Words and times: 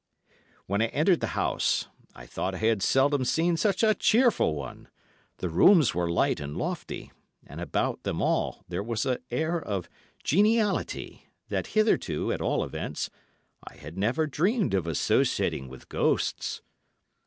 When 0.65 0.81
I 0.81 0.87
entered 0.87 1.19
the 1.19 1.27
house, 1.37 1.87
I 2.15 2.25
thought 2.25 2.55
I 2.55 2.57
had 2.57 2.81
seldom 2.81 3.23
seen 3.23 3.55
such 3.55 3.83
a 3.83 3.93
cheerful 3.93 4.55
one: 4.55 4.87
the 5.37 5.47
rooms 5.47 5.93
were 5.93 6.09
light 6.09 6.39
and 6.39 6.57
lofty, 6.57 7.11
and 7.45 7.61
about 7.61 8.01
them 8.01 8.19
all 8.19 8.65
there 8.67 8.81
was 8.81 9.05
an 9.05 9.19
air 9.29 9.61
of 9.61 9.87
geniality, 10.23 11.27
that 11.49 11.67
hitherto, 11.77 12.33
at 12.33 12.41
all 12.41 12.63
events, 12.63 13.11
I 13.63 13.75
had 13.75 13.95
never 13.95 14.25
dreamed 14.25 14.73
of 14.73 14.87
associating 14.87 15.67
with 15.69 15.87
ghosts. 15.87 16.63